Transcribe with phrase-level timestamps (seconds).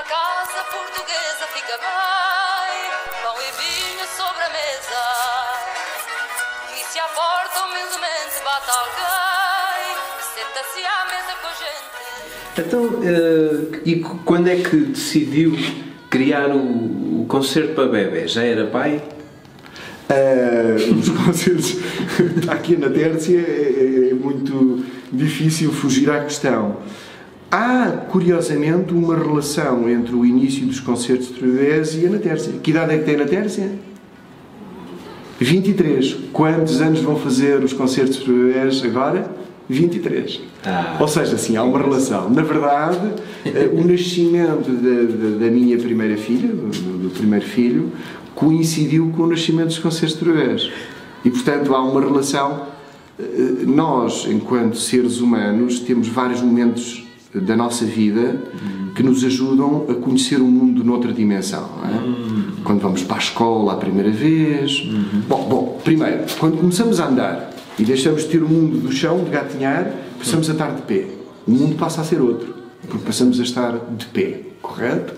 [0.00, 2.90] Numa casa portuguesa fica bem,
[3.22, 5.02] pão e vinho sobre a mesa.
[6.72, 9.98] E se à porta humildemente bate alguém,
[10.34, 11.88] senta-se à mesa com a gente.
[12.66, 15.54] Então, eh, e quando é que decidiu
[16.08, 18.26] criar o, o concerto para bebê?
[18.26, 19.02] Já era pai?
[20.08, 21.76] Ah, os concertos
[22.48, 24.82] aqui na Tércia é, é muito
[25.12, 26.78] difícil fugir à questão.
[27.50, 32.52] Há, curiosamente, uma relação entre o início dos concertos de bebés e a Natércia.
[32.62, 33.72] Que idade é que tem a Natércia?
[35.40, 36.16] 23.
[36.32, 39.30] Quantos anos vão fazer os concertos de bebés agora?
[39.68, 40.40] 23.
[40.64, 40.96] Ah.
[41.00, 42.28] Ou seja, assim, há uma relação.
[42.30, 47.90] Na verdade, eh, o nascimento da, da- da minha primeira filha, do, do primeiro filho,
[48.34, 50.70] coincidiu com o nascimento dos concertos de bebés.
[51.24, 52.66] E, portanto, há uma relação.
[53.18, 53.24] eh,
[53.66, 58.42] Nós, enquanto seres humanos, temos vários momentos da nossa vida
[58.94, 61.68] que nos ajudam a conhecer o mundo noutra dimensão.
[61.84, 62.62] É?
[62.64, 64.82] Quando vamos para a escola a primeira vez.
[65.28, 69.24] Bom, bom, primeiro, quando começamos a andar e deixamos de ter o mundo do chão,
[69.24, 71.06] de gatinhar, passamos a estar de pé.
[71.46, 72.54] O mundo passa a ser outro,
[72.86, 75.14] porque passamos a estar de pé, correto?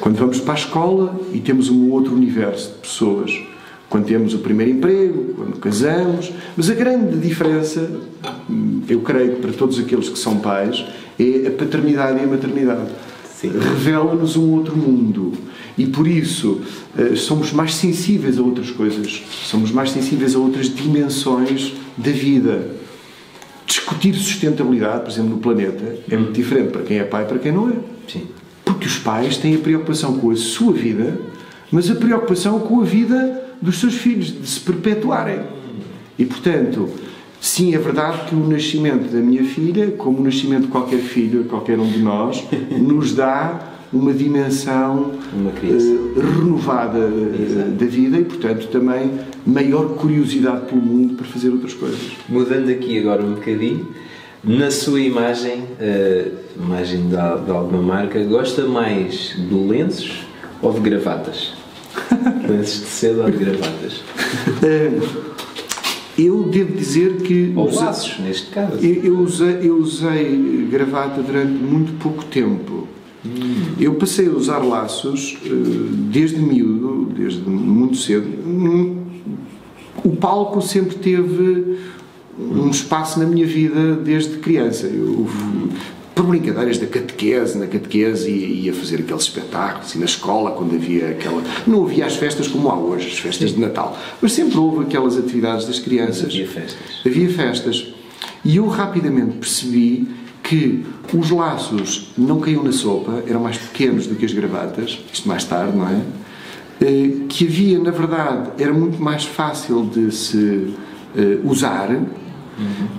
[0.00, 3.40] Quando vamos para a escola e temos um outro universo de pessoas,
[3.88, 8.00] quando temos o primeiro emprego, quando casamos, mas a grande diferença, hum,
[8.88, 10.84] eu creio que para todos aqueles que são pais,
[11.18, 12.90] é a paternidade e a maternidade.
[13.42, 15.32] Revela-nos um outro mundo.
[15.76, 16.60] E por isso
[16.98, 22.72] eh, somos mais sensíveis a outras coisas, somos mais sensíveis a outras dimensões da vida.
[23.64, 27.38] Discutir sustentabilidade, por exemplo, no planeta, é muito diferente para quem é pai e para
[27.38, 27.74] quem não é.
[28.08, 28.26] Sim.
[28.64, 31.20] Porque os pais têm a preocupação com a sua vida,
[31.70, 35.40] mas a preocupação com a vida dos seus filhos, de se perpetuarem.
[36.18, 36.88] E, portanto,
[37.40, 41.44] sim, é verdade que o nascimento da minha filha, como o nascimento de qualquer filho,
[41.44, 48.24] qualquer um de nós, nos dá uma dimensão Uma eh, renovada eh, da vida e,
[48.24, 49.10] portanto, também
[49.46, 52.12] maior curiosidade pelo mundo para fazer outras coisas.
[52.28, 53.88] Mudando aqui agora um bocadinho,
[54.44, 60.26] na sua imagem, eh, imagem de, de alguma marca, gosta mais de lenços
[60.60, 61.54] ou de gravatas?
[62.48, 64.02] lenços de seda ou de gravatas?
[66.18, 67.52] Eu devo dizer que.
[67.54, 68.84] Ou usa- laços, neste caso.
[68.84, 72.88] Eu, eu usei, eu usei gravata durante muito pouco tempo.
[73.78, 75.48] Eu passei a usar laços eh,
[76.10, 78.26] desde miúdo, desde muito cedo.
[78.46, 78.96] Hum,
[80.04, 81.76] O palco sempre teve
[82.38, 84.86] um espaço na minha vida desde criança.
[84.86, 85.26] Eu,
[86.18, 90.74] por brincadeiras da catequese, na catequese ia, ia fazer aqueles espetáculos e na escola, quando
[90.74, 91.40] havia aquela.
[91.64, 95.16] Não havia as festas como há hoje, as festas de Natal, mas sempre houve aquelas
[95.16, 96.24] atividades das crianças.
[96.24, 96.86] Havia festas.
[97.06, 97.86] Havia festas.
[98.44, 100.08] E eu rapidamente percebi
[100.42, 100.84] que
[101.14, 105.44] os laços não caíam na sopa, eram mais pequenos do que as gravatas, isto mais
[105.44, 106.00] tarde, não é?
[106.80, 110.74] Eh, Que havia, na verdade, era muito mais fácil de se
[111.16, 111.90] eh, usar,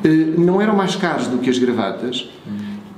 [0.06, 2.30] Eh, não eram mais caros do que as gravatas.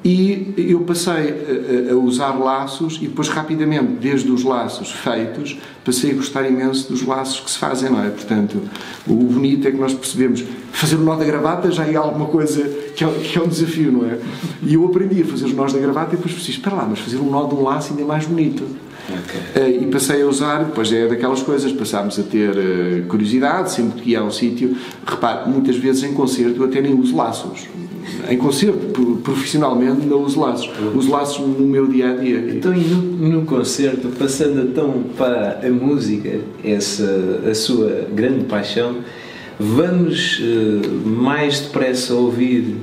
[0.04, 6.14] E eu passei a, usar laços e depois rapidamente, desde os laços feitos, passei a
[6.16, 8.10] gostar imenso dos laços que se fazem, não é?
[8.10, 8.62] Portanto,
[9.08, 12.64] o bonito é que nós percebemos fazer o nó da gravata já é alguma coisa
[12.96, 14.18] que é, que é um desafio, não é?
[14.64, 17.00] E eu aprendi a fazer os nós da gravata e depois pensei, espera lá, mas
[17.00, 18.64] fazer um nó de um laço ainda é mais bonito.
[19.56, 24.02] Eh, e passei a usar, depois é daquelas coisas, passámos a ter eh, curiosidade, sempre
[24.02, 24.76] que ia a um sítio.
[25.06, 27.68] Repare, muitas vezes em concerto eu até nem uso laços.
[28.30, 30.70] Em concerto, pro- profissionalmente, não uso laços.
[30.96, 32.40] Uso laços no meu dia a dia.
[32.50, 38.98] Então, e no, no concerto, passando então para a música, essa a sua grande paixão,
[39.60, 42.76] vamos eh, mais depressa ouvir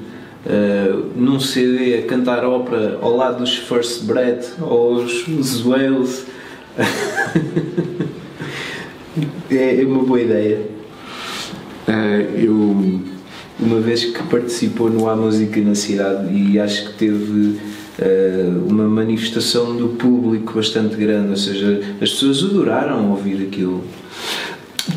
[0.46, 5.26] eh, num CD a cantar ópera ao lado dos First Breath ou os,
[5.62, 6.26] Wales?
[9.50, 10.60] é, é uma boa ideia.
[11.88, 13.00] Eh, eu.
[13.58, 17.58] Uma vez que participou no A Música na Cidade e acho que teve
[17.98, 23.82] eh, uma manifestação do público bastante grande, ou seja, as pessoas adoraram ouvir aquilo.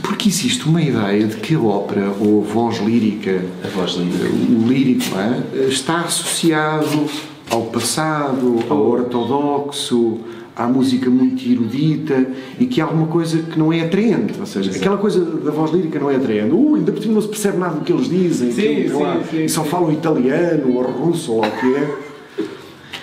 [0.04, 4.26] Porque existe uma ideia de que a ópera ou a voz lírica, A voz lírica.
[4.26, 5.66] o lírico, é?
[5.68, 7.10] está associado
[7.50, 10.20] ao passado, ao ortodoxo,
[10.64, 12.26] à música muito erudita
[12.60, 14.34] e que há alguma coisa que não é atraente.
[14.40, 16.52] Ou seja, aquela coisa da voz lírica não é atraente.
[16.54, 19.02] Uh, ainda por cima não se percebe nada do que eles dizem, Sim, que, sim,
[19.02, 21.96] lá, sim, e só falam italiano ou russo ou lá o que é.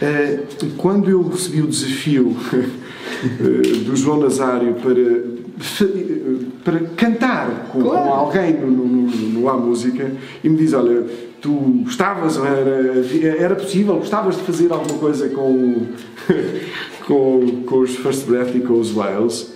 [0.01, 0.41] Eh,
[0.77, 7.91] Quando eu recebi o desafio eh, do João Nazário para, eh, para cantar com, com
[7.97, 9.09] alguém no, no, no-
[9.41, 10.11] no A Música
[10.45, 11.05] e me diz: Olha,
[11.41, 15.87] tu gostavas, ou era, era possível, gostavas de fazer alguma coisa com,
[17.07, 19.53] com, com os First Breath e com os Wales.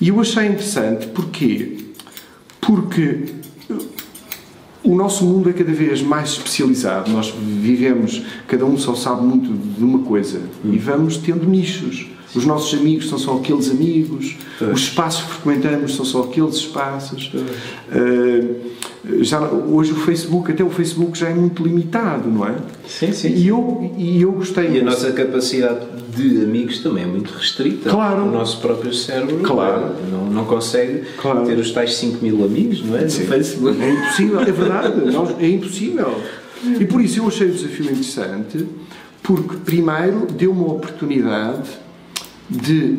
[0.00, 1.78] E eu achei interessante, porquê?
[2.60, 3.26] Porque
[4.82, 7.10] o nosso mundo é cada vez mais especializado.
[7.10, 12.06] Nós vivemos, cada um só sabe muito de uma coisa e vamos tendo nichos.
[12.34, 14.36] Os nossos amigos são só aqueles amigos,
[14.72, 17.30] os espaços que frequentamos são só aqueles espaços.
[17.34, 18.72] Uh,
[19.20, 22.54] já, hoje o Facebook, até o Facebook já é muito limitado, não é?
[22.86, 23.34] Sim, sim.
[23.34, 25.80] E eu, e eu gostei E a nossa capacidade
[26.16, 27.90] de amigos também é muito restrita.
[27.90, 28.22] Claro.
[28.24, 29.92] O nosso próprio cérebro Claro.
[30.10, 31.44] não, não consegue Claro.
[31.46, 33.02] ter os tais 5 mil amigos, não é?
[33.02, 33.24] No Sim.
[33.26, 33.82] Facebook.
[33.82, 34.92] É impossível, é verdade,
[35.40, 36.20] é impossível.
[36.78, 38.66] E por isso eu achei o desafio interessante,
[39.22, 41.68] porque primeiro deu uma oportunidade
[42.48, 42.98] de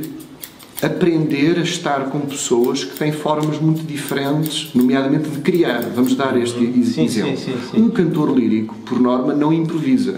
[0.83, 5.81] aprender a estar com pessoas que têm formas muito diferentes, nomeadamente de criar.
[5.95, 7.38] Vamos dar este Sim, exemplo.
[7.38, 7.81] sim, sim.
[7.81, 10.15] Um cantor lírico, por norma, não improvisa.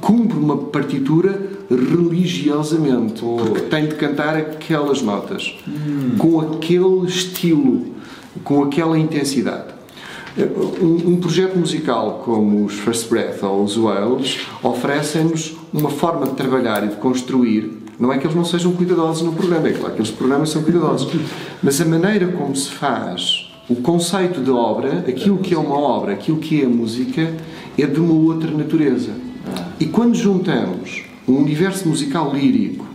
[0.00, 5.54] Cumpre uma partitura religiosamente, porque tem de cantar aquelas notas,
[6.18, 7.86] com aquele estilo,
[8.42, 9.72] com aquela intensidade.
[10.80, 16.32] Um, um projeto musical como os First Breath ou os Wales oferecem-nos uma forma de
[16.32, 17.81] trabalhar e de construir.
[17.98, 20.62] Não é que eles não sejam cuidadosos no programa, é claro que os programas são
[20.62, 21.12] cuidadosos,
[21.62, 26.12] mas a maneira como se faz o conceito de obra, aquilo que é uma obra,
[26.12, 27.34] aquilo que é a música,
[27.78, 29.12] é de uma outra natureza.
[29.78, 32.91] E quando juntamos um universo musical lírico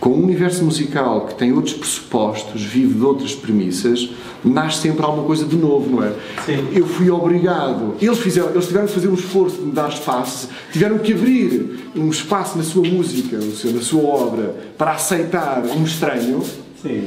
[0.00, 4.08] com um universo musical que tem outros pressupostos, vive de outras premissas,
[4.44, 6.12] nasce sempre alguma coisa de novo, não é?
[6.46, 6.68] Sim.
[6.72, 10.48] Eu fui obrigado, eles, fizeram, eles tiveram que fazer um esforço de me dar espaço,
[10.72, 15.82] tiveram que abrir um espaço na sua música, seu- na sua obra, para aceitar um
[15.82, 16.42] estranho.
[16.80, 17.02] Sim.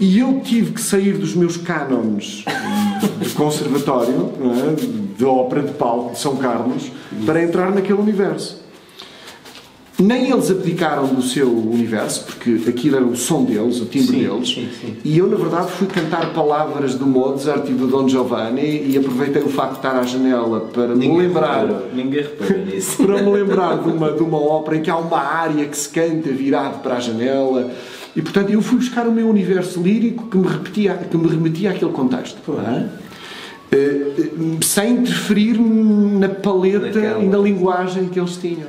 [0.00, 2.44] E eu tive que sair dos meus cânones
[3.20, 4.74] de conservatório, não é?
[5.16, 6.90] de ópera de palco de São Carlos,
[7.24, 8.65] para entrar naquele universo.
[9.98, 14.18] Nem eles abdicaram do seu universo, porque aquilo era o som deles, o timbre Sim,
[14.28, 14.48] deles.
[14.48, 14.96] sim, sim.
[15.02, 19.42] E eu, na verdade, fui cantar palavras do Mozart e do Don Giovanni e aproveitei
[19.42, 22.96] o facto de estar à janela para me lembrar reparou, ninguém reparou nisso.
[23.06, 25.88] para me lembrar de uma, de uma ópera em que há uma área que se
[25.88, 27.70] canta virado para a janela.
[28.14, 31.70] E, portanto, eu fui buscar o meu universo lírico que me, repetia, que me remetia
[31.70, 32.38] àquele contexto.
[33.72, 34.30] eh,
[34.62, 37.22] sem interferir na paleta Naquela.
[37.22, 38.68] e na linguagem que eles tinham.